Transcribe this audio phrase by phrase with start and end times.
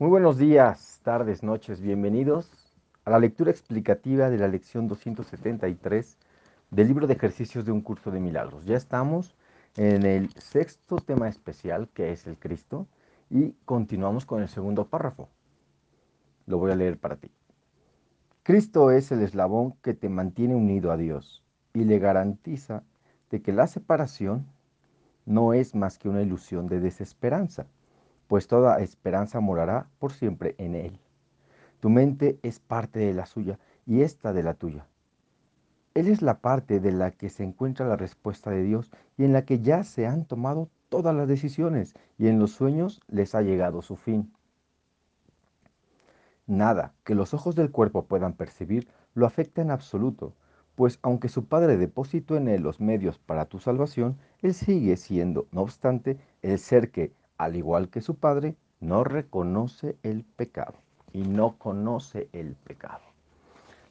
[0.00, 2.48] Muy buenos días, tardes, noches, bienvenidos
[3.04, 6.18] a la lectura explicativa de la lección 273
[6.70, 8.64] del libro de ejercicios de un curso de milagros.
[8.64, 9.34] Ya estamos
[9.76, 12.86] en el sexto tema especial, que es el Cristo,
[13.28, 15.30] y continuamos con el segundo párrafo.
[16.46, 17.32] Lo voy a leer para ti.
[18.44, 21.42] Cristo es el eslabón que te mantiene unido a Dios
[21.74, 22.84] y le garantiza
[23.32, 24.46] de que la separación
[25.26, 27.66] no es más que una ilusión de desesperanza
[28.28, 31.00] pues toda esperanza morará por siempre en Él.
[31.80, 34.86] Tu mente es parte de la suya y esta de la tuya.
[35.94, 39.32] Él es la parte de la que se encuentra la respuesta de Dios y en
[39.32, 43.42] la que ya se han tomado todas las decisiones y en los sueños les ha
[43.42, 44.32] llegado su fin.
[46.46, 50.34] Nada que los ojos del cuerpo puedan percibir lo afecta en absoluto,
[50.76, 55.48] pues aunque su Padre depositó en él los medios para tu salvación, él sigue siendo,
[55.50, 60.74] no obstante, el ser que, al igual que su padre, no reconoce el pecado
[61.12, 63.02] y no conoce el pecado.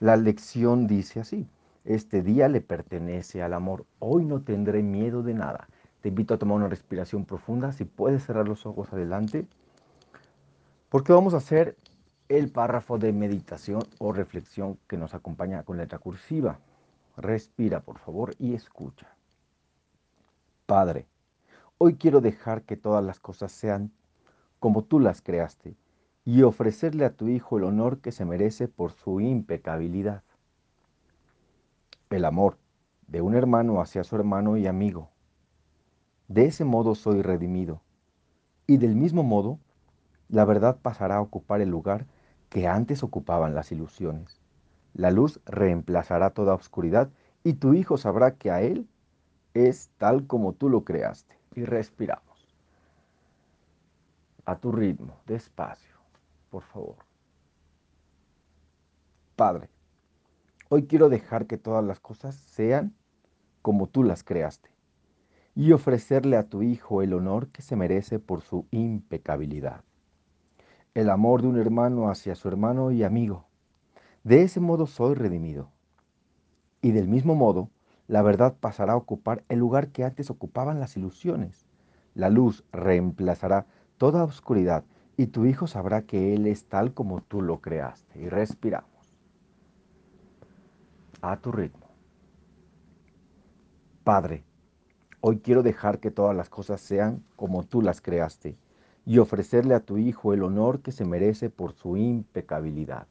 [0.00, 1.48] La lección dice así,
[1.84, 5.68] este día le pertenece al amor, hoy no tendré miedo de nada.
[6.00, 9.46] Te invito a tomar una respiración profunda, si puedes cerrar los ojos adelante,
[10.88, 11.76] porque vamos a hacer
[12.28, 16.58] el párrafo de meditación o reflexión que nos acompaña con letra cursiva.
[17.16, 19.06] Respira, por favor, y escucha.
[20.66, 21.06] Padre,
[21.76, 23.90] Hoy quiero dejar que todas las cosas sean
[24.60, 25.76] como tú las creaste
[26.24, 30.22] y ofrecerle a tu Hijo el honor que se merece por su impecabilidad.
[32.10, 32.58] El amor
[33.08, 35.10] de un hermano hacia su hermano y amigo.
[36.28, 37.82] De ese modo soy redimido.
[38.68, 39.58] Y del mismo modo,
[40.28, 42.06] la verdad pasará a ocupar el lugar
[42.50, 44.40] que antes ocupaban las ilusiones.
[44.94, 47.10] La luz reemplazará toda oscuridad
[47.42, 48.86] y tu Hijo sabrá que a Él
[49.54, 52.48] es tal como tú lo creaste y respiramos.
[54.44, 55.96] A tu ritmo, despacio,
[56.50, 56.96] por favor.
[59.36, 59.68] Padre,
[60.68, 62.94] hoy quiero dejar que todas las cosas sean
[63.62, 64.70] como tú las creaste
[65.54, 69.82] y ofrecerle a tu Hijo el honor que se merece por su impecabilidad.
[70.94, 73.46] El amor de un hermano hacia su hermano y amigo.
[74.22, 75.70] De ese modo soy redimido.
[76.82, 77.70] Y del mismo modo,
[78.06, 81.66] la verdad pasará a ocupar el lugar que antes ocupaban las ilusiones.
[82.14, 83.66] La luz reemplazará
[83.96, 84.84] toda oscuridad
[85.16, 88.20] y tu Hijo sabrá que Él es tal como tú lo creaste.
[88.20, 88.90] Y respiramos.
[91.22, 91.88] A tu ritmo.
[94.02, 94.44] Padre,
[95.20, 98.58] hoy quiero dejar que todas las cosas sean como tú las creaste
[99.06, 103.06] y ofrecerle a tu Hijo el honor que se merece por su impecabilidad.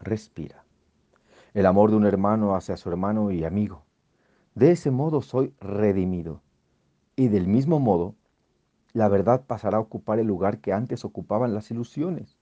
[0.00, 0.64] Respira
[1.58, 3.84] el amor de un hermano hacia su hermano y amigo.
[4.54, 6.40] De ese modo soy redimido.
[7.16, 8.14] Y del mismo modo,
[8.92, 12.38] la verdad pasará a ocupar el lugar que antes ocupaban las ilusiones.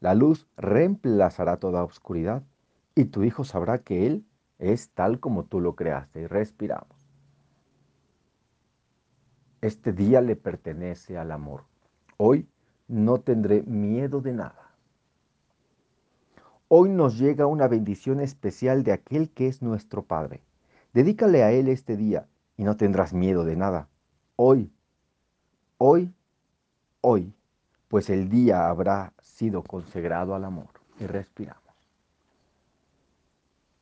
[0.00, 2.42] La luz reemplazará toda oscuridad
[2.94, 4.26] y tu Hijo sabrá que Él
[4.58, 6.20] es tal como tú lo creaste.
[6.20, 7.08] Y respiramos.
[9.62, 11.64] Este día le pertenece al amor.
[12.18, 12.46] Hoy
[12.88, 14.73] no tendré miedo de nada.
[16.68, 20.42] Hoy nos llega una bendición especial de aquel que es nuestro Padre.
[20.92, 22.26] Dedícale a Él este día
[22.56, 23.88] y no tendrás miedo de nada.
[24.36, 24.72] Hoy,
[25.76, 26.14] hoy,
[27.00, 27.34] hoy,
[27.88, 30.68] pues el día habrá sido consagrado al amor.
[30.98, 31.62] Y respiramos.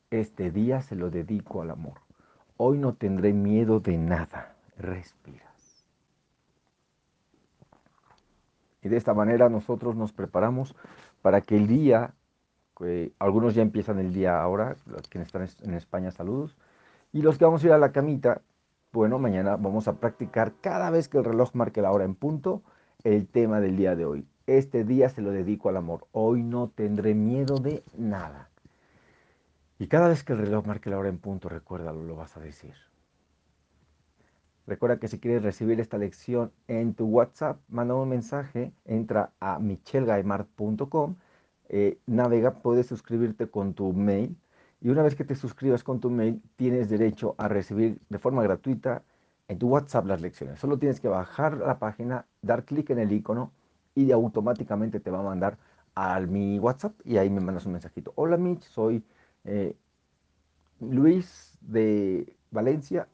[0.09, 2.01] Este día se lo dedico al amor.
[2.57, 4.55] Hoy no tendré miedo de nada.
[4.77, 5.85] Respiras.
[8.81, 10.75] Y de esta manera nosotros nos preparamos
[11.21, 12.13] para que el día
[13.19, 16.57] algunos ya empiezan el día ahora, los que están en España, saludos.
[17.11, 18.41] Y los que vamos a ir a la camita,
[18.91, 22.63] bueno, mañana vamos a practicar cada vez que el reloj marque la hora en punto,
[23.03, 24.27] el tema del día de hoy.
[24.47, 26.07] Este día se lo dedico al amor.
[26.11, 28.49] Hoy no tendré miedo de nada.
[29.79, 32.39] Y cada vez que el reloj marque la hora en punto, recuérdalo, lo vas a
[32.39, 32.73] decir.
[34.65, 39.59] Recuerda que si quieres recibir esta lección en tu WhatsApp, manda un mensaje, entra a
[39.59, 41.15] michelgaimart.com
[41.75, 44.37] eh, navega, puedes suscribirte con tu mail
[44.79, 48.43] y una vez que te suscribas con tu mail, tienes derecho a recibir de forma
[48.43, 49.01] gratuita
[49.47, 50.59] en tu WhatsApp las lecciones.
[50.59, 53.53] Solo tienes que bajar la página, dar clic en el icono
[53.95, 55.57] y automáticamente te va a mandar
[55.95, 58.13] a mi WhatsApp y ahí me mandas un mensajito.
[58.17, 59.03] Hola Mitch, soy
[59.43, 59.75] eh,
[60.79, 63.07] Luis de Valencia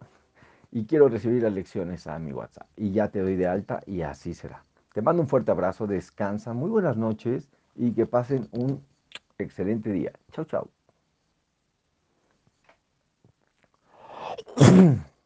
[0.70, 2.68] y quiero recibir las lecciones a mi WhatsApp.
[2.76, 4.66] Y ya te doy de alta y así será.
[4.94, 8.84] Te mando un fuerte abrazo, descansa, muy buenas noches y que pasen un
[9.38, 10.14] excelente día.
[10.32, 10.70] Chao, chao.